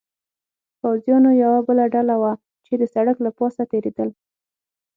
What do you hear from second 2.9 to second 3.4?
سړک له